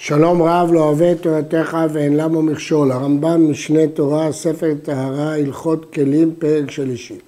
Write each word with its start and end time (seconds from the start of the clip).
שלום 0.00 0.42
רב 0.42 0.72
לא 0.72 0.80
אוהב 0.80 1.02
את 1.02 1.22
תורתך 1.22 1.76
ואין 1.92 2.16
למה 2.16 2.42
מכשול. 2.42 2.92
הרמב"ם 2.92 3.50
משנה 3.50 3.86
תורה, 3.86 4.32
ספר 4.32 4.74
טהרה, 4.82 5.34
הלכות 5.34 5.92
כלים, 5.92 6.34
פרק 6.38 6.70
שלישי. 6.70 7.18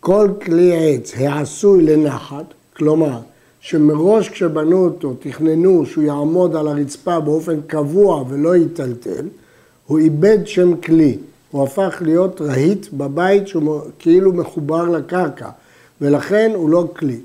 כל 0.00 0.28
כלי 0.44 0.72
עץ 0.76 1.12
העשוי 1.16 1.82
לנחת, 1.82 2.44
כלומר 2.76 3.18
שמראש 3.60 4.28
כשבנו 4.28 4.84
אותו 4.84 5.14
תכננו 5.20 5.86
שהוא 5.86 6.04
יעמוד 6.04 6.56
על 6.56 6.68
הרצפה 6.68 7.20
באופן 7.20 7.60
קבוע 7.66 8.24
ולא 8.28 8.56
ייטלטל, 8.56 9.26
הוא 9.86 9.98
איבד 9.98 10.38
שם 10.46 10.76
כלי, 10.76 11.18
הוא 11.50 11.62
הפך 11.62 11.98
להיות 12.00 12.40
רהיט 12.40 12.86
בבית 12.92 13.48
שהוא 13.48 13.80
כאילו 13.98 14.32
מחובר 14.32 14.88
לקרקע 14.88 15.48
ולכן 16.00 16.50
הוא 16.54 16.70
לא 16.70 16.88
כלי. 16.96 17.18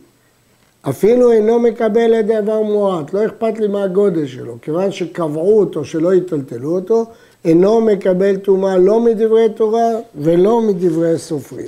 אפילו 0.90 1.32
אינו 1.32 1.60
מקבל 1.60 2.20
את 2.20 2.26
דבר 2.26 2.62
מועט, 2.62 3.14
לא 3.14 3.26
אכפת 3.26 3.60
לי 3.60 3.68
מה 3.68 3.84
הגודל 3.84 4.28
שלו, 4.28 4.56
כיוון 4.62 4.92
שקבעו 4.92 5.60
אותו 5.60 5.86
שלא 5.86 6.14
יטלטלו 6.14 6.76
אותו, 6.76 7.06
אינו 7.46 7.82
מקבל 7.82 8.36
טומאה 8.36 8.78
לא 8.78 9.00
מדברי 9.00 9.50
תורה 9.56 9.89
ולא 10.16 10.61
מדברי 10.61 11.18
סופרים. 11.18 11.68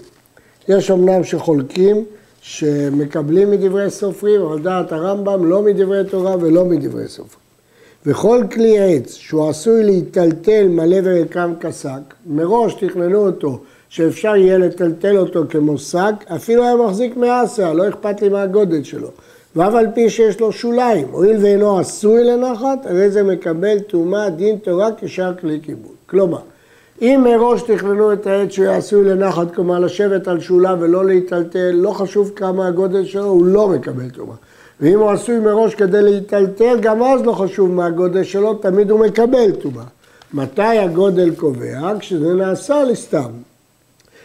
יש 0.67 0.91
אמנם 0.91 1.23
שחולקים 1.23 2.05
שמקבלים 2.41 3.51
מדברי 3.51 3.89
סופרים, 3.89 4.41
אבל 4.41 4.59
דעת 4.59 4.91
הרמב"ם 4.91 5.45
לא 5.45 5.61
מדברי 5.61 6.03
תורה 6.09 6.35
ולא 6.39 6.65
מדברי 6.65 7.07
סופרים. 7.07 7.41
וכל 8.05 8.43
כלי 8.51 8.79
עץ 8.79 9.13
שהוא 9.13 9.49
עשוי 9.49 9.83
להיטלטל 9.83 10.67
מלא 10.67 10.97
ורקם 11.03 11.53
כשק, 11.59 12.13
מראש 12.25 12.73
תכננו 12.73 13.25
אותו 13.25 13.59
שאפשר 13.91 14.35
יהיה 14.35 14.57
לטלטל 14.57 15.17
אותו 15.17 15.43
כמו 15.49 15.77
שק, 15.77 16.13
אפילו 16.35 16.63
היה 16.63 16.75
מחזיק 16.75 17.17
מעשה, 17.17 17.73
לא 17.73 17.89
אכפת 17.89 18.21
לי 18.21 18.29
מה 18.29 18.41
הגודל 18.41 18.83
שלו. 18.83 19.07
ואף 19.55 19.73
על 19.73 19.87
פי 19.93 20.09
שיש 20.09 20.39
לו 20.39 20.51
שוליים, 20.51 21.07
הואיל 21.11 21.37
ואינו 21.41 21.79
עשוי 21.79 22.23
לנחת, 22.23 22.85
הרי 22.85 23.11
זה 23.11 23.23
מקבל 23.23 23.79
טומאה 23.79 24.29
דין 24.29 24.57
תורה 24.57 24.89
כשאר 24.97 25.33
כלי 25.41 25.59
כיבוד. 25.63 25.95
כלומר, 26.05 26.39
אם 27.01 27.21
מראש 27.23 27.61
תכננו 27.61 28.13
את 28.13 28.27
העץ 28.27 28.51
שהוא 28.51 28.67
עשוי 28.67 29.03
לנחת, 29.03 29.55
כלומר 29.55 29.79
לשבת 29.79 30.27
על 30.27 30.39
שולה 30.39 30.75
ולא 30.79 31.05
להיטלטל, 31.05 31.71
לא 31.71 31.91
חשוב 31.91 32.31
כמה 32.35 32.67
הגודל 32.67 33.05
שלו, 33.05 33.25
הוא 33.25 33.45
לא 33.45 33.67
מקבל 33.67 34.09
טומאה. 34.09 34.35
ואם 34.81 34.99
הוא 34.99 35.09
עשוי 35.09 35.39
מראש 35.39 35.75
כדי 35.75 36.01
להיטלטל, 36.01 36.77
גם 36.81 37.03
אז 37.03 37.21
לא 37.21 37.31
חשוב 37.31 37.71
מה 37.71 37.85
הגודל 37.85 38.23
שלו, 38.23 38.53
תמיד 38.53 38.91
הוא 38.91 38.99
מקבל 38.99 39.51
טומאה. 39.51 39.85
מתי 40.33 40.61
הגודל 40.61 41.35
קובע? 41.35 41.99
כשזה 41.99 42.33
נעשה 42.33 42.83
לסתם. 42.83 43.50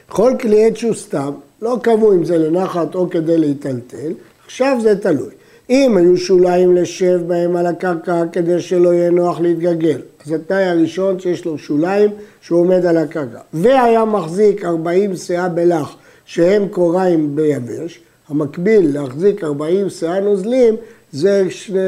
כל 0.08 0.32
כלי 0.40 0.66
עץ 0.66 0.76
שהוא 0.76 0.94
סתם, 0.94 1.32
לא 1.62 1.78
קבעו 1.82 2.12
אם 2.12 2.24
זה 2.24 2.38
לנחת 2.38 2.94
או 2.94 3.10
כדי 3.10 3.38
להיטלטל, 3.38 4.12
עכשיו 4.46 4.78
זה 4.82 5.00
תלוי. 5.00 5.30
אם 5.70 5.96
היו 5.96 6.16
שוליים 6.16 6.76
לשב 6.76 7.20
בהם 7.26 7.56
על 7.56 7.66
הקרקע 7.66 8.22
כדי 8.32 8.60
שלא 8.60 8.94
יהיה 8.94 9.10
נוח 9.10 9.40
להתגלגל, 9.40 10.00
אז 10.26 10.32
התנאי 10.32 10.64
הראשון 10.64 11.20
שיש 11.20 11.44
לו 11.44 11.58
שוליים 11.58 12.10
שהוא 12.40 12.60
עומד 12.60 12.86
על 12.86 12.96
הקרקע, 12.96 13.38
והיה 13.52 14.04
מחזיק 14.04 14.64
40 14.64 15.16
שאה 15.16 15.48
בלח 15.48 15.96
שהם 16.24 16.68
קוריים 16.68 17.36
ביבש, 17.36 18.00
המקביל 18.28 18.90
להחזיק 18.94 19.44
40 19.44 19.88
שאה 19.88 20.20
נוזלים 20.20 20.74
זה 21.12 21.50
שני, 21.50 21.78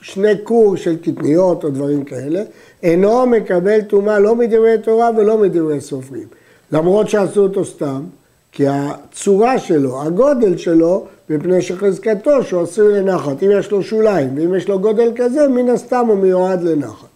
שני 0.00 0.38
קור 0.44 0.76
של 0.76 0.96
קטניות 0.96 1.64
או 1.64 1.70
דברים 1.70 2.04
כאלה, 2.04 2.42
אינו 2.82 3.26
מקבל 3.26 3.80
טומאה 3.80 4.18
לא 4.18 4.36
מדברי 4.36 4.78
תורה 4.82 5.10
ולא 5.16 5.38
מדברי 5.38 5.80
סופרים. 5.80 6.26
למרות 6.72 7.08
שעשו 7.08 7.42
אותו 7.42 7.64
סתם, 7.64 8.00
כי 8.52 8.64
הצורה 8.68 9.58
שלו, 9.58 10.02
הגודל 10.02 10.56
שלו, 10.56 11.06
מפני 11.30 11.62
שחזקתו 11.62 12.44
שהוא 12.44 12.62
עשוי 12.62 13.00
לנחת. 13.00 13.42
אם 13.42 13.50
יש 13.58 13.70
לו 13.70 13.82
שוליים 13.82 14.38
ואם 14.38 14.54
יש 14.54 14.68
לו 14.68 14.78
גודל 14.78 15.12
כזה, 15.16 15.48
מן 15.48 15.68
הסתם 15.68 16.06
הוא 16.08 16.18
מיועד 16.18 16.62
לנחת. 16.62 17.08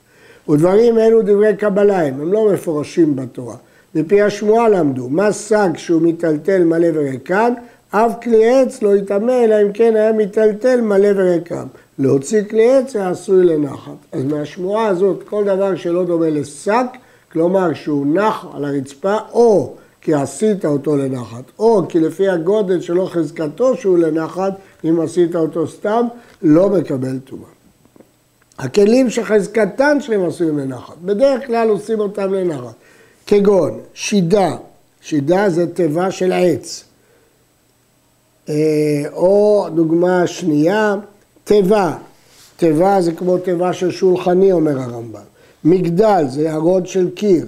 ודברים 0.49 0.99
אלו 0.99 1.23
דברי 1.23 1.57
קבלה 1.57 2.07
הם, 2.07 2.33
לא 2.33 2.53
מפורשים 2.53 3.17
בתורה. 3.17 3.57
מפי 3.95 4.23
השמועה 4.23 4.69
למדו, 4.69 5.09
מה 5.09 5.33
שק 5.33 5.71
שהוא 5.77 6.03
מיטלטל 6.03 6.65
מלא 6.65 6.89
וריקן, 6.95 7.53
אף 7.91 8.13
כלי 8.23 8.51
עץ 8.51 8.83
לא 8.83 8.97
יטמא, 8.97 9.45
אלא 9.45 9.63
אם 9.63 9.73
כן 9.73 9.97
היה 9.97 10.13
מיטלטל 10.13 10.81
מלא 10.81 11.09
וריקם. 11.17 11.67
להוציא 11.99 12.43
כלי 12.51 12.77
עץ 12.77 12.97
היה 12.97 13.11
עשוי 13.11 13.45
לנחת. 13.45 13.93
אז 14.13 14.25
מהשמועה 14.25 14.87
הזאת, 14.87 15.23
כל 15.29 15.45
דבר 15.45 15.77
שלא 15.77 16.05
דומה 16.05 16.31
לשק, 16.31 16.87
כלומר 17.33 17.75
שהוא 17.75 18.07
נח 18.07 18.47
על 18.55 18.65
הרצפה, 18.65 19.17
או 19.33 19.75
כי 20.01 20.15
עשית 20.15 20.65
אותו 20.65 20.97
לנחת, 20.97 21.45
או 21.59 21.83
כי 21.89 22.01
לפי 22.01 22.29
הגודל 22.29 22.81
שלו 22.81 23.07
חזקתו 23.07 23.77
שהוא 23.77 23.99
לנחת, 23.99 24.53
אם 24.85 25.01
עשית 25.01 25.37
אותו 25.37 25.69
סתם, 25.69 26.07
לא 26.43 26.69
מקבל 26.69 27.19
טומאה. 27.19 27.49
הכלים 28.59 29.11
שחזקתן 29.11 30.01
שלהם 30.01 30.27
עשויים 30.29 30.59
לנחת, 30.59 30.97
בדרך 31.05 31.47
כלל 31.47 31.69
עושים 31.69 32.01
אותם 32.01 32.35
לנחת, 32.35 32.75
כגון 33.27 33.81
שידה, 33.95 34.57
שידה 35.01 35.51
זה 35.51 35.75
תיבה 35.75 36.11
של 36.11 36.33
עץ, 36.33 36.85
אה, 38.49 38.55
או 39.13 39.67
דוגמה 39.75 40.27
שנייה, 40.27 40.97
תיבה, 41.45 41.97
תיבה 42.57 43.01
זה 43.01 43.13
כמו 43.13 43.39
תיבה 43.39 43.73
של 43.73 43.91
שולחני 43.91 44.53
אומר 44.53 44.81
הרמב"ם, 44.81 45.21
מגדל 45.65 46.25
זה 46.29 46.43
יערות 46.43 46.87
של 46.87 47.11
קיר, 47.11 47.47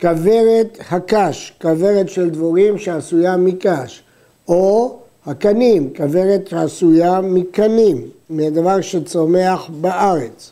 כוורת 0.00 0.78
הקש, 0.90 1.52
כוורת 1.62 2.08
של 2.08 2.30
דבורים 2.30 2.78
שעשויה 2.78 3.36
מקש, 3.36 4.02
או 4.48 4.96
הקנים, 5.26 5.90
כוורת 5.96 6.48
שעשויה 6.48 7.20
מקנים, 7.20 8.02
מהדבר 8.30 8.80
שצומח 8.80 9.70
בארץ. 9.80 10.50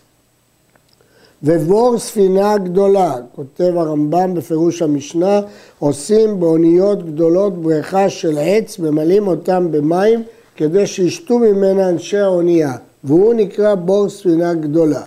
ובור 1.43 1.99
ספינה 1.99 2.59
גדולה, 2.59 3.15
כותב 3.35 3.73
הרמב"ם 3.77 4.35
בפירוש 4.35 4.83
המשנה, 4.83 5.41
עושים 5.79 6.41
באוניות 6.41 7.07
גדולות 7.07 7.63
בריכה 7.63 8.11
של 8.11 8.39
עץ, 8.41 8.79
ממלאים 8.79 9.27
אותם 9.27 9.69
במים 9.71 10.23
כדי 10.57 10.87
שישתו 10.87 11.39
ממנה 11.39 11.89
אנשי 11.89 12.19
האונייה, 12.19 12.77
והוא 13.05 13.35
נקרא 13.35 13.75
בור 13.75 14.09
ספינה 14.09 14.55
גדולה. 14.55 15.03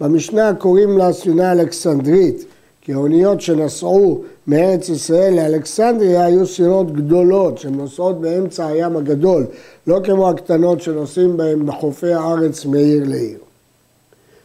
במשנה 0.00 0.54
קוראים 0.54 0.98
לה 0.98 1.12
ספינה 1.12 1.52
אלכסנדרית, 1.52 2.44
כי 2.80 2.92
האוניות 2.92 3.40
שנסעו 3.40 4.22
מארץ 4.46 4.88
ישראל 4.88 5.34
לאלכסנדריה 5.34 6.24
היו 6.24 6.46
סירות 6.46 6.92
גדולות 6.92 7.58
שנוסעות 7.58 8.20
באמצע 8.20 8.66
הים 8.66 8.96
הגדול, 8.96 9.46
לא 9.86 10.00
כמו 10.04 10.30
הקטנות 10.30 10.80
שנוסעים 10.80 11.36
בהן 11.36 11.66
בחופי 11.66 12.12
הארץ 12.12 12.64
מעיר 12.64 13.02
לעיר. 13.06 13.38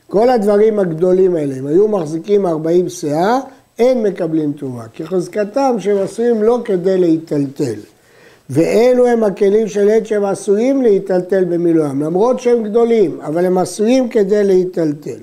כל 0.08 0.30
הדברים 0.30 0.80
הגדולים 0.80 1.36
האלה, 1.36 1.56
אם 1.60 1.68
היו 1.68 1.88
מחזיקים 1.88 2.46
40 2.46 2.90
שאה, 2.90 3.40
אין 3.80 4.04
מקבלים 4.04 4.54
תרומה, 4.54 4.88
כי 4.94 5.06
חזקתם 5.06 5.76
שהם 5.80 5.98
עשויים 5.98 6.44
לא 6.44 6.60
כדי 6.66 6.98
להיטלטל. 6.98 7.80
ואלו 8.50 9.08
הם 9.08 9.24
הכלים 9.24 9.68
של 9.68 9.90
עת 9.90 10.06
שהם 10.06 10.26
עשויים 10.26 10.82
להיטלטל 10.82 11.46
במילואם, 11.46 12.04
למרות 12.04 12.40
שהם 12.40 12.64
גדולים, 12.64 13.22
אבל 13.22 13.46
הם 13.46 13.58
עשויים 13.58 14.10
כדי 14.10 14.44
להיטלטל. 14.44 15.20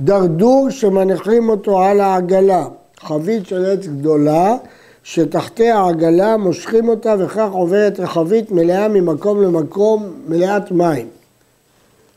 דרדור 0.00 0.70
שמניחים 0.70 1.48
אותו 1.48 1.82
על 1.82 2.00
העגלה, 2.00 2.66
חבית 3.00 3.46
של 3.46 3.64
עץ 3.64 3.86
גדולה 3.86 4.56
שתחתי 5.02 5.70
העגלה 5.70 6.36
מושכים 6.36 6.88
אותה 6.88 7.14
וכך 7.18 7.48
עוברת 7.52 8.00
רחבית 8.00 8.50
מלאה 8.50 8.88
ממקום 8.88 9.42
למקום 9.42 10.12
מלאת 10.28 10.72
מים. 10.72 11.08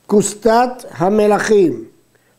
כוסתת 0.08 0.86
המלכים, 0.92 1.84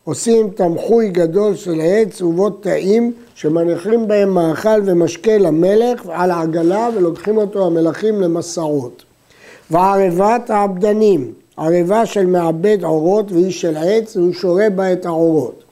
עושים 0.03 0.49
תמחוי 0.49 1.09
גדול 1.09 1.55
של 1.55 1.81
עץ 1.83 2.21
ובו 2.21 2.49
תאים 2.49 3.13
שמניחים 3.35 4.07
בהם 4.07 4.33
מאכל 4.33 4.81
ומשקה 4.85 5.37
למלך 5.37 6.01
על 6.09 6.31
העגלה 6.31 6.89
ולוקחים 6.95 7.37
אותו 7.37 7.65
המלכים 7.67 8.21
למסעות. 8.21 9.03
וערבת 9.71 10.49
העבדנים, 10.49 11.33
ערבה 11.61 12.05
של 12.05 12.25
מעבד 12.25 12.83
עורות 12.83 13.31
והיא 13.31 13.51
של 13.51 13.77
עץ 13.77 14.17
והוא 14.17 14.33
שורה 14.33 14.69
בה 14.69 14.93
את 14.93 15.05
העורות. 15.05 15.63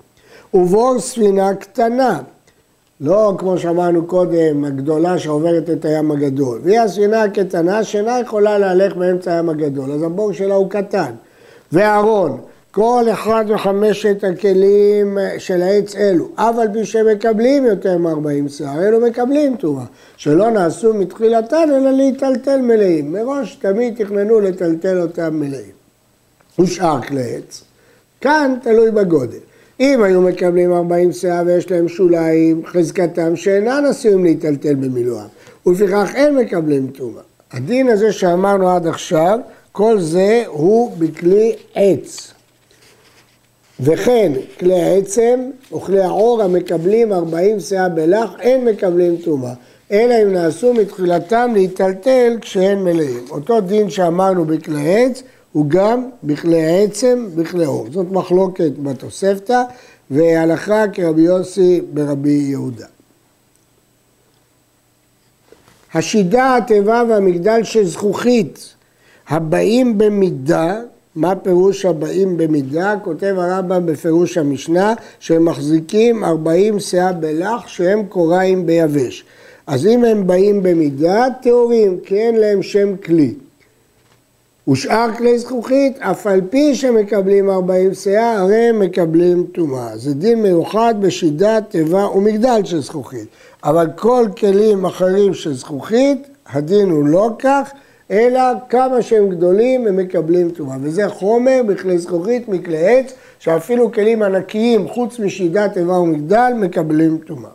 ובור 0.54 1.00
ספינה 1.00 1.56
קטנה, 1.56 2.20
לא 3.02 3.34
כמו 3.38 3.58
שאמרנו 3.58 4.06
קודם, 4.06 4.66
הגדולה 4.66 5.20
שעוברת 5.20 5.70
את 5.70 5.86
הים 5.86 6.12
הגדול. 6.12 6.60
והיא 6.64 6.80
הספינה 6.80 7.24
הקטנה 7.24 7.84
שאינה 7.84 8.20
יכולה 8.20 8.58
להלך 8.58 8.96
באמצע 8.96 9.34
הים 9.34 9.50
הגדול, 9.50 9.92
אז 9.92 10.04
הבור 10.04 10.34
שלה 10.34 10.56
הוא 10.56 10.70
קטן. 10.70 11.12
וארון, 11.72 12.38
כל 12.72 13.04
אחד 13.12 13.46
מחמשת 13.50 14.24
הכלים 14.24 15.18
של 15.38 15.62
העץ 15.62 15.96
אלו, 15.96 16.28
אף 16.36 16.58
על 16.58 16.68
פי 16.74 16.86
שהם 16.86 17.08
מקבלים 17.08 17.66
יותר 17.66 17.98
מ-40 17.98 18.50
שיער, 18.50 18.88
אלו 18.88 19.00
מקבלים 19.00 19.56
טומאה, 19.56 19.86
שלא 20.18 20.50
נעשו 20.50 20.94
מתחילתן 20.94 21.70
אלא 21.76 21.92
להיטלטל 21.92 22.62
מלאים. 22.62 23.14
מראש 23.14 23.56
תמיד 23.56 24.04
תכננו 24.04 24.40
לטלטל 24.40 25.02
אותם 25.02 25.40
מלאים. 25.40 25.79
ושאר 26.60 27.02
כלי 27.02 27.36
עץ, 27.36 27.64
כאן 28.22 28.56
תלוי 28.64 28.92
בגודל. 28.92 29.38
אם 29.80 30.04
היו 30.04 30.22
מקבלים 30.22 30.74
40 30.74 31.12
שאה 31.12 31.42
ויש 31.46 31.72
להם 31.72 31.88
שוליים, 31.88 32.62
חזקתם 32.66 33.36
שאינן 33.36 33.86
עשויים 33.90 34.24
להיטלטל 34.24 34.76
במילואם, 34.76 35.28
ולפיכך 35.66 36.12
אין 36.16 36.36
מקבלים 36.36 36.88
טומאה. 36.88 37.22
הדין 37.52 37.90
הזה 37.90 38.12
שאמרנו 38.12 38.70
עד 38.70 38.88
עכשיו, 38.88 39.40
כל 39.72 40.00
זה 40.00 40.44
הוא 40.48 40.92
בכלי 40.98 41.56
עץ. 41.76 42.34
וכן 43.80 44.32
כלי 44.60 44.82
העצם 44.82 45.40
וכלי 45.76 46.02
העור 46.02 46.42
המקבלים 46.44 47.14
40 47.14 47.60
שאה 47.60 47.90
בלח 47.90 48.30
אין 48.40 48.66
מקבלים 48.66 49.18
טומאה, 49.18 49.54
אלא 49.92 50.16
אם 50.24 50.34
נעשו 50.34 50.74
מתחילתם 50.74 51.52
להיטלטל 51.54 52.38
כשהם 52.42 52.84
מלאים. 52.84 53.26
אותו 53.30 53.62
דין 53.62 53.90
שאמרנו 53.90 54.46
בכלי 54.46 54.96
עץ 54.96 55.24
הוא 55.52 55.66
גם 55.68 56.10
בכלי 56.24 56.66
העצם, 56.66 57.28
בכלי 57.36 57.66
עור. 57.66 57.88
זאת 57.92 58.12
מחלוקת 58.12 58.72
בתוספתא 58.84 59.64
והלכה 60.12 60.84
כרבי 60.94 61.22
יוסי 61.22 61.82
ברבי 61.94 62.30
יהודה. 62.50 62.86
השידה, 65.94 66.58
התיבה 66.58 67.04
והמגדל 67.10 67.64
של 67.64 67.86
זכוכית 67.86 68.76
הבאים 69.30 69.98
במידה 69.98 70.80
מה 71.16 71.36
פירוש 71.36 71.86
הבאים 71.86 72.38
במידה? 72.38 72.96
כותב 73.04 73.36
הרמב"ם 73.38 73.86
בפירוש 73.86 74.38
המשנה 74.38 74.94
שהם 75.20 75.46
מחזיקים 75.46 76.24
40 76.24 76.80
שאה 76.80 77.14
בלח 77.14 77.68
שהם 77.68 78.06
קוראים 78.06 78.66
ביבש. 78.66 79.26
אז 79.68 79.88
אם 79.88 80.06
הם 80.06 80.28
באים 80.28 80.64
במידה, 80.64 81.26
טהורים, 81.42 82.00
כי 82.06 82.16
אין 82.16 82.36
להם 82.36 82.64
שם 82.64 82.98
כלי. 82.98 83.34
ושאר 84.68 85.08
כלי 85.18 85.40
זכוכית, 85.40 86.00
אף 86.00 86.28
על 86.28 86.42
פי 86.50 86.76
שמקבלים 86.76 87.50
40 87.50 87.94
שאה, 87.94 88.40
הרי 88.40 88.72
מקבלים 88.74 89.46
טומאה. 89.54 89.98
זה 89.98 90.14
דין 90.14 90.42
מיוחד 90.42 90.96
בשידה, 91.00 91.62
תיבה 91.62 92.08
ומגדל 92.08 92.62
של 92.64 92.82
זכוכית. 92.82 93.28
אבל 93.64 93.88
כל 93.96 94.28
כלים 94.38 94.86
אחרים 94.86 95.34
של 95.34 95.54
זכוכית, 95.54 96.28
הדין 96.50 96.90
הוא 96.90 97.08
לא 97.08 97.30
כך, 97.40 97.72
אלא 98.12 98.42
כמה 98.70 99.02
שהם 99.02 99.30
גדולים 99.30 99.88
הם 99.88 99.98
מקבלים 99.98 100.50
טומאה. 100.50 100.78
וזה 100.82 101.10
חומר 101.10 101.62
בכלי 101.68 101.98
זכוכית 101.98 102.50
מכלי 102.50 102.88
עץ, 102.88 103.14
שאפילו 103.40 103.92
כלים 103.92 104.24
ענקיים 104.24 104.88
חוץ 104.88 105.20
משידת 105.20 105.78
איבה 105.78 106.00
ומגדל 106.00 106.52
מקבלים 106.56 107.18
טומאה. 107.18 107.50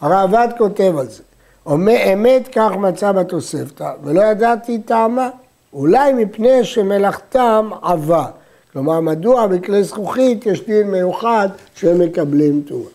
הראב"ד 0.00 0.48
כותב 0.58 0.94
על 0.98 1.08
זה, 1.08 1.22
אומר 1.66 1.96
אמת 2.12 2.48
כך 2.52 2.70
מצא 2.78 3.12
בתוספתא, 3.12 3.90
ולא 4.04 4.22
ידעתי 4.22 4.78
טעמה, 4.78 5.30
אולי 5.72 6.12
מפני 6.12 6.64
שמלאכתם 6.64 7.70
עבה. 7.82 8.26
כלומר, 8.72 9.00
מדוע 9.00 9.46
בכלי 9.46 9.84
זכוכית 9.84 10.46
יש 10.46 10.66
דין 10.66 10.90
מיוחד 10.90 11.48
שהם 11.74 11.98
מקבלים 11.98 12.62
טומאה. 12.68 12.86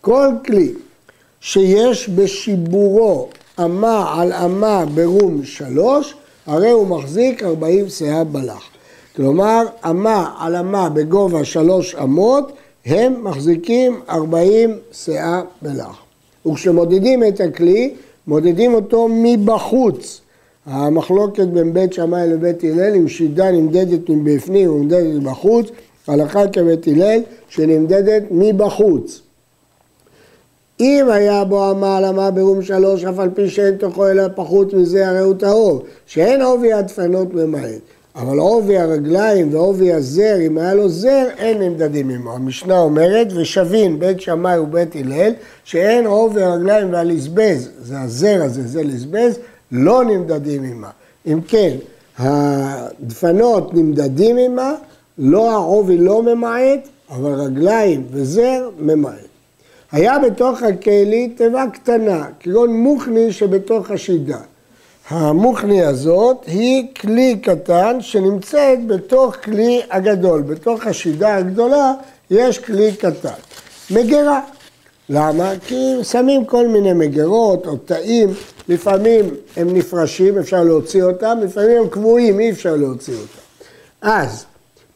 כל 0.00 0.28
כלי 0.46 0.72
שיש 1.40 2.08
בשיבורו 2.08 3.28
אמה 3.64 4.20
על 4.20 4.32
אמה 4.32 4.84
ברום 4.94 5.44
שלוש, 5.44 6.14
הרי 6.46 6.70
הוא 6.70 6.86
מחזיק 6.86 7.42
40 7.42 7.88
שאה 7.88 8.24
בלח. 8.24 8.62
כלומר, 9.16 9.62
אמה 9.84 10.34
על 10.38 10.56
אמה 10.56 10.88
בגובה 10.88 11.44
שלוש 11.44 11.94
אמות, 11.94 12.52
הם 12.86 13.24
מחזיקים 13.24 14.00
40 14.10 14.78
שאה 14.92 15.42
בלח. 15.62 15.96
וכשמודדים 16.46 17.24
את 17.24 17.40
הכלי, 17.40 17.94
מודדים 18.26 18.74
אותו 18.74 19.08
מבחוץ. 19.10 20.20
המחלוקת 20.68 21.46
בין 21.46 21.72
בית 21.72 21.92
שמאי 21.92 22.28
לבית 22.28 22.64
הלל, 22.64 22.94
אם 22.94 23.08
שידה 23.08 23.50
נמדדת 23.50 24.08
מבפנים 24.08 24.72
ונמדדת 24.72 25.14
מבחוץ, 25.14 25.66
הלכה 26.06 26.48
כבית 26.48 26.86
הלל 26.86 27.20
שנמדדת 27.48 28.22
מבחוץ. 28.30 29.22
אם 30.80 31.06
היה 31.10 31.44
בו 31.44 31.70
אמה 31.70 31.96
על 31.96 32.04
אמה 32.04 32.30
ברום 32.30 32.62
שלוש, 32.62 33.04
אף 33.04 33.18
על 33.18 33.30
פי 33.34 33.48
שאין 33.48 33.76
תוכו 33.76 34.08
אלא 34.08 34.22
פחות 34.34 34.74
מזה, 34.74 35.08
הרי 35.08 35.18
הוא 35.18 35.34
טהור. 35.34 35.82
שאין 36.06 36.42
עובי 36.42 36.72
הדפנות 36.72 37.34
ממעט. 37.34 37.80
אבל 38.16 38.38
עובי 38.38 38.78
הרגליים 38.78 39.54
ועובי 39.54 39.92
הזר, 39.92 40.36
אם 40.46 40.58
היה 40.58 40.74
לו 40.74 40.88
זר, 40.88 41.24
אין 41.38 41.62
נמדדים 41.62 42.10
עמו. 42.10 42.32
המשנה 42.32 42.80
אומרת, 42.80 43.28
ושבין 43.32 43.98
בית 43.98 44.20
שמאי 44.20 44.58
ובית 44.58 44.96
הלל, 44.96 45.32
שאין 45.64 46.06
עובי 46.06 46.42
הרגליים 46.42 46.92
והלזבז, 46.92 47.70
זה 47.80 48.00
הזר 48.00 48.42
הזה, 48.42 48.62
זה 48.62 48.82
לזבז, 48.82 49.38
לא 49.72 50.04
נמדדים 50.04 50.64
עמה. 50.64 50.90
אם 51.26 51.40
כן, 51.48 51.76
הדפנות 52.18 53.74
נמדדים 53.74 54.36
עמה, 54.36 54.74
לא 55.18 55.50
העובי 55.50 55.98
לא 55.98 56.22
ממעט, 56.22 56.88
אבל 57.10 57.32
רגליים 57.32 58.06
וזר 58.10 58.70
ממעט. 58.78 59.28
היה 59.92 60.18
בתוך 60.18 60.62
הכלי 60.62 61.28
תיבה 61.36 61.64
קטנה, 61.72 62.26
כגון 62.40 62.70
מוכני 62.70 63.32
שבתוך 63.32 63.90
השידה. 63.90 64.38
המוכני 65.08 65.84
הזאת 65.84 66.44
היא 66.46 66.86
כלי 67.00 67.38
קטן 67.42 67.96
שנמצאת 68.00 68.86
בתוך 68.86 69.36
כלי 69.44 69.80
הגדול. 69.90 70.42
בתוך 70.42 70.86
השידה 70.86 71.36
הגדולה 71.36 71.92
יש 72.30 72.58
כלי 72.58 72.92
קטן. 72.92 73.38
מגירה. 73.90 74.40
למה? 75.10 75.52
כי 75.66 75.94
שמים 76.02 76.44
כל 76.44 76.68
מיני 76.68 76.92
מגירות 76.92 77.66
או 77.66 77.76
תאים, 77.76 78.28
לפעמים 78.68 79.24
הם 79.56 79.74
נפרשים, 79.74 80.38
אפשר 80.38 80.64
להוציא 80.64 81.02
אותם, 81.02 81.38
לפעמים 81.42 81.76
הם 81.78 81.88
קבועים, 81.88 82.40
אי 82.40 82.50
אפשר 82.50 82.76
להוציא 82.76 83.14
אותם. 83.14 83.38
אז 84.02 84.44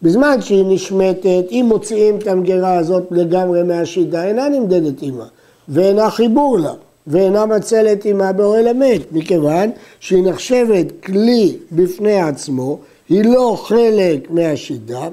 בזמן 0.03 0.41
שהיא 0.41 0.65
נשמטת, 0.69 1.45
אם 1.51 1.67
מוציאים 1.69 2.17
את 2.17 2.27
המגירה 2.27 2.77
הזאת 2.77 3.03
לגמרי 3.11 3.63
מהשידה, 3.63 4.25
אינה 4.25 4.49
נמדדת 4.49 5.01
עימה, 5.01 5.27
ואינה 5.69 6.11
חיבור 6.11 6.59
לה, 6.59 6.73
ואינה 7.07 7.47
מצלת 7.47 8.05
עימה 8.05 8.33
באוהל 8.33 8.69
המת, 8.69 9.13
מכיוון 9.13 9.71
שהיא 10.01 10.25
נחשבת 10.25 10.87
כלי 11.05 11.57
בפני 11.73 12.23
עצמו, 12.23 12.79
היא 13.09 13.25
לא 13.25 13.57
חלק 13.63 14.31
מהשידה, 14.31 15.09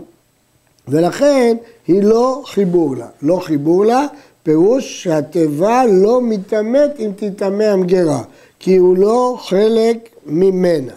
ולכן 0.88 1.58
היא 1.88 2.04
לא 2.04 2.42
חיבור 2.46 2.96
לה. 2.96 3.08
לא 3.22 3.36
חיבור 3.36 3.86
לה, 3.86 4.06
פירוש 4.44 5.04
שהתיבה 5.04 5.84
לא 5.92 6.22
מתעמת 6.22 6.92
אם 7.00 7.12
תטמא 7.16 7.64
המגירה, 7.64 8.24
כי 8.60 8.78
הוא 8.78 8.98
לא 8.98 9.38
חלק 9.40 10.10
ממנה. 10.26 10.94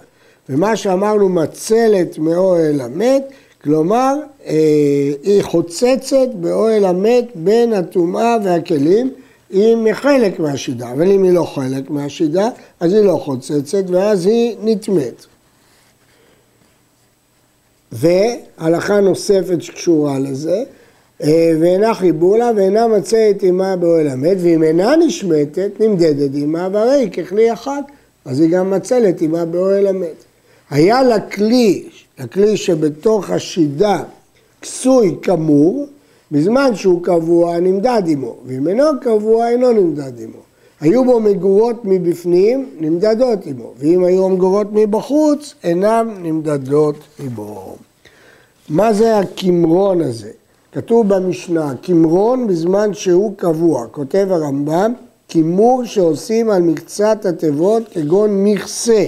ומה 0.48 0.76
שאמרנו 0.76 1.28
מצלת 1.28 2.18
מאוהל 2.18 2.80
המת, 2.80 3.22
כלומר, 3.62 4.16
אה, 4.46 4.54
היא 5.22 5.42
חוצצת 5.42 6.28
באוהל 6.34 6.84
המת 6.84 7.24
בין 7.34 7.72
הטומאה 7.72 8.36
והכלים, 8.44 9.12
היא 9.50 9.92
חלק 9.92 10.38
מהשידה, 10.38 10.92
אבל 10.92 11.10
אם 11.10 11.22
היא 11.22 11.32
לא 11.32 11.44
חלק 11.44 11.90
מהשידה, 11.90 12.48
אז 12.80 12.92
היא 12.92 13.02
לא 13.02 13.20
חוצצת 13.24 13.84
ואז 13.86 14.26
היא 14.26 14.56
נטמאת. 14.62 15.24
והלכה 17.92 19.00
נוספת 19.00 19.62
שקשורה 19.62 20.18
לזה, 20.18 20.64
ואינה 21.30 21.94
חיבור 21.94 22.38
לה 22.38 22.50
ואינה 22.56 22.88
מצאת 22.88 23.42
עימה 23.42 23.76
באוהל 23.76 24.08
המת, 24.08 24.36
ואם 24.40 24.62
אינה 24.62 24.96
נשמטת, 24.96 25.70
נמדדת 25.80 26.34
עימה, 26.34 26.68
והרי 26.72 27.10
ככלי 27.10 27.52
אחד, 27.52 27.82
אז 28.24 28.40
היא 28.40 28.50
גם 28.50 28.70
מצלת 28.70 29.20
עימה 29.20 29.44
באוהל 29.44 29.86
המת. 29.86 30.24
היה 30.70 31.02
לה 31.02 31.20
כלי 31.20 31.84
הכלי 32.18 32.56
שבתוך 32.56 33.30
השידה 33.30 34.02
כסוי 34.62 35.16
כמור, 35.22 35.86
בזמן 36.32 36.74
שהוא 36.74 37.02
קבוע 37.02 37.60
נמדד 37.60 38.02
עמו, 38.06 38.36
ואם 38.46 38.68
אינו 38.68 38.84
קבוע 39.00 39.48
אינו 39.48 39.72
נמדד 39.72 40.12
עמו. 40.22 40.38
היו 40.80 41.04
בו 41.04 41.20
מגורות 41.20 41.84
מבפנים, 41.84 42.68
נמדדות 42.80 43.46
עמו, 43.46 43.72
ואם 43.78 44.04
היו 44.04 44.28
מגורות 44.28 44.66
מבחוץ, 44.72 45.54
אינן 45.64 46.08
נמדדות 46.22 46.96
עמו. 47.24 47.76
מה 48.68 48.92
זה 48.92 49.18
הקמרון 49.18 50.00
הזה? 50.00 50.30
כתוב 50.72 51.14
במשנה, 51.14 51.74
קמרון 51.82 52.46
בזמן 52.46 52.94
שהוא 52.94 53.32
קבוע, 53.36 53.86
כותב 53.90 54.26
הרמב"ם, 54.30 54.92
כימור 55.28 55.84
שעושים 55.84 56.50
על 56.50 56.62
מקצת 56.62 57.26
התיבות 57.26 57.82
כגון 57.92 58.44
מכסה. 58.44 59.04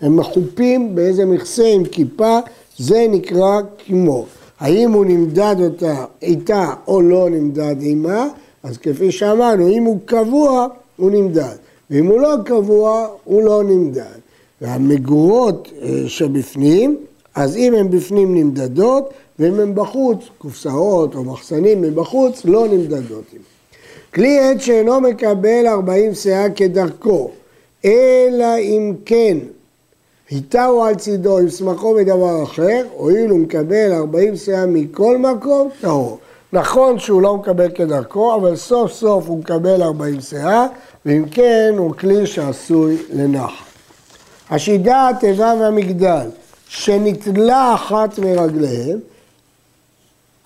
הם 0.00 0.16
מחופים 0.16 0.94
באיזה 0.94 1.24
מכסה 1.24 1.66
עם 1.66 1.84
כיפה, 1.84 2.38
זה 2.78 3.06
נקרא 3.10 3.60
כימור. 3.78 4.26
האם 4.60 4.92
הוא 4.92 5.04
נמדד 5.04 5.56
אותה 5.60 6.04
איתה 6.22 6.74
או 6.88 7.02
לא 7.02 7.30
נמדד 7.30 7.76
עימה, 7.80 8.28
אז 8.62 8.78
כפי 8.78 9.12
שאמרנו, 9.12 9.68
אם 9.68 9.84
הוא 9.84 9.98
קבוע, 10.04 10.66
הוא 10.96 11.10
נמדד, 11.10 11.56
ואם 11.90 12.06
הוא 12.06 12.20
לא 12.20 12.34
קבוע, 12.44 13.06
הוא 13.24 13.42
לא 13.42 13.62
נמדד. 13.64 14.18
והמגורות 14.60 15.68
אה, 15.82 15.88
שבפנים, 16.06 16.96
אז 17.34 17.56
אם 17.56 17.74
הן 17.74 17.90
בפנים 17.90 18.34
נמדדות, 18.34 19.10
ואם 19.38 19.60
הן 19.60 19.74
בחוץ, 19.74 20.18
קופסאות 20.38 21.14
או 21.14 21.24
מחסנים 21.24 21.82
מבחוץ, 21.82 22.44
לא 22.44 22.68
נמדדות. 22.68 23.24
כלי 24.14 24.38
עץ 24.38 24.60
שאינו 24.60 25.00
מקבל 25.00 25.66
40 25.66 26.14
שאה 26.14 26.50
כדרכו, 26.50 27.30
אלא 27.84 28.58
אם 28.58 28.94
כן 29.04 29.38
היטהו 30.30 30.84
על 30.84 30.94
צידו 30.94 31.38
עם 31.38 31.48
שמחו 31.48 31.94
בדבר 31.94 32.42
אחר, 32.42 32.84
הואיל 32.96 33.30
הוא 33.30 33.38
מקבל 33.38 33.92
40 33.92 34.36
שאה 34.36 34.66
מכל 34.66 35.18
מקום, 35.18 35.68
טהור. 35.80 36.18
נכון 36.52 36.98
שהוא 36.98 37.22
לא 37.22 37.36
מקבל 37.36 37.68
כדרכו, 37.68 38.34
אבל 38.34 38.56
סוף 38.56 38.92
סוף 38.92 39.28
הוא 39.28 39.38
מקבל 39.38 39.82
40 39.82 40.20
שאה, 40.20 40.66
ואם 41.06 41.24
כן 41.30 41.74
הוא 41.76 41.92
כלי 41.94 42.26
שעשוי 42.26 42.96
לנחת. 43.12 43.64
השידה, 44.50 45.08
התיבה 45.08 45.54
והמגדל, 45.60 46.26
שנתלה 46.68 47.74
אחת 47.74 48.18
מרגליהם, 48.18 48.98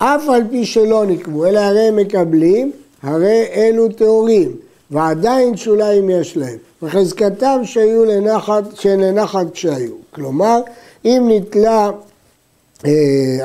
אף 0.03 0.29
על 0.29 0.41
פי 0.49 0.65
שלא 0.65 1.05
נקבו, 1.05 1.45
אלא 1.45 1.59
הרי 1.59 1.87
הם 1.87 1.95
מקבלים, 1.95 2.71
הרי 3.03 3.45
אלו 3.55 3.89
טהורים, 3.89 4.55
ועדיין 4.91 5.57
שוליים 5.57 6.09
יש 6.09 6.37
להם, 6.37 6.57
וחזקתם 6.81 7.61
שהיו 7.63 8.05
לנחת, 8.05 8.63
שהן 8.75 8.99
לנחת 8.99 9.45
כשהיו. 9.53 9.91
כלומר, 10.13 10.61
אם 11.05 11.29
נתלה 11.29 11.89
אה, 12.85 12.91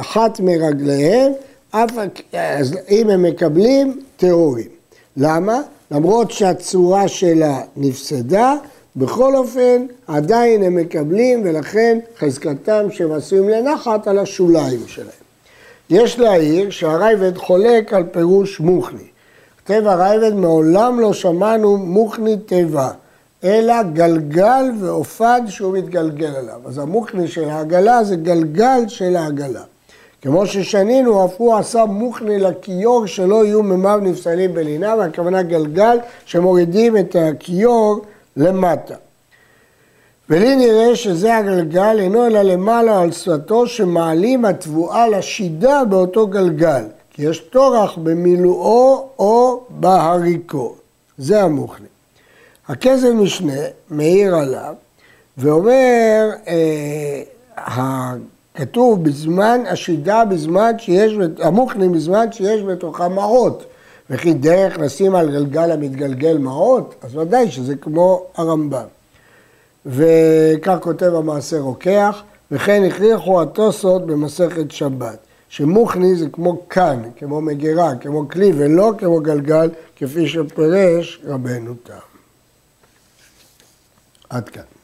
אחת 0.01 0.41
מרגליהם, 0.41 1.33
אף, 1.71 1.91
אז 2.33 2.79
אם 2.91 3.11
הם 3.11 3.23
מקבלים, 3.23 4.01
טהורים. 4.17 4.69
למה? 5.17 5.61
למרות 5.91 6.31
שהצורה 6.31 7.09
שלה 7.09 7.61
נפסדה, 7.77 8.55
בכל 8.97 9.37
אופן 9.37 9.87
עדיין 10.07 10.63
הם 10.63 10.75
מקבלים 10.75 11.43
ולכן 11.45 11.99
חזקתם 12.19 12.87
שהם 12.91 13.13
עשויים 13.13 13.49
לנחת 13.49 14.09
על 14.09 14.19
השוליים 14.19 14.81
שלהם. 14.87 15.26
יש 15.91 16.19
להעיר 16.19 16.71
שהרייבד 16.71 17.39
חולק 17.39 17.93
על 17.93 18.05
פירוש 18.11 18.61
מוכני. 18.61 19.07
כותב 19.59 19.83
הרייבד 19.87 20.35
מעולם 20.35 21.01
לא 21.01 21.13
שמענו 21.13 21.77
מוכני 21.77 22.37
תיבה, 22.37 22.91
אלא 23.45 23.83
גלגל 23.83 24.65
ואופד 24.81 25.41
שהוא 25.49 25.79
מתגלגל 25.79 26.37
עליו. 26.37 26.61
אז 26.67 26.79
המוכני 26.79 27.29
של 27.29 27.49
העגלה 27.49 28.05
זה 28.05 28.17
גלגל 28.17 28.89
של 28.89 29.17
העגלה. 29.17 29.63
כמו 30.23 30.47
ששנינו, 30.47 31.25
אף 31.25 31.35
הוא 31.39 31.55
עשה 31.55 31.85
מוכני 31.85 32.39
לכיור 32.39 33.07
שלא 33.07 33.45
יהיו 33.45 33.63
מימיו 33.63 34.01
נפסלים 34.03 34.55
בלינה, 34.55 34.95
והכוונה 34.97 35.43
גלגל 35.43 35.99
שמורידים 36.25 36.97
את 36.97 37.17
הכיור 37.19 38.01
למטה. 38.37 38.95
ולי 40.31 40.57
נראה 40.57 40.97
שזה 40.97 41.37
הגלגל 41.37 41.97
אינו 41.99 42.27
אלא 42.27 42.43
למעלה 42.43 43.01
על 43.01 43.13
שפתו 43.13 43.67
שמעלים 43.67 44.45
התבואה 44.45 45.09
לשידה 45.09 45.85
באותו 45.85 46.27
גלגל, 46.27 46.85
כי 47.11 47.23
יש 47.23 47.39
טורח 47.39 47.99
במילואו 47.99 49.09
או 49.19 49.61
בהריקו. 49.71 50.75
זה 51.19 51.43
המוכני. 51.43 51.87
הכסף 52.69 53.09
משנה 53.15 53.61
מעיר 53.91 54.37
עליו 54.37 54.75
ואומר, 55.39 56.31
אה, 56.49 58.15
כתוב 58.55 59.05
בזמן 59.05 59.61
השידה 59.69 60.25
בזמן 60.25 60.73
שיש, 60.79 61.13
המוכני 61.39 61.89
בזמן 61.89 62.33
שיש 62.33 62.63
בתוכה 62.63 63.09
מעות. 63.09 63.65
וכי 64.11 64.35
דרך 64.35 64.79
לשים 64.79 65.15
על 65.15 65.31
גלגל 65.31 65.71
המתגלגל 65.71 66.39
מעות, 66.39 66.95
אז 67.03 67.17
ודאי 67.17 67.51
שזה 67.51 67.77
כמו 67.77 68.23
הרמב"ם. 68.37 68.96
וכך 69.87 70.77
כותב 70.81 71.15
המעשה 71.15 71.59
רוקח, 71.59 72.23
וכן 72.51 72.83
הכריחו 72.89 73.43
התוסות 73.43 74.07
במסכת 74.07 74.71
שבת, 74.71 75.19
שמוכני 75.49 76.17
זה 76.17 76.27
כמו 76.33 76.69
כאן, 76.69 77.03
כמו 77.17 77.41
מגירה, 77.41 77.97
כמו 77.97 78.29
כלי, 78.29 78.53
ולא 78.57 78.93
כמו 78.99 79.21
גלגל, 79.21 79.71
כפי 79.97 80.29
שפרש 80.29 81.21
רבנו 81.25 81.75
תם. 81.85 81.95
עד 84.31 84.49
כאן. 84.49 84.76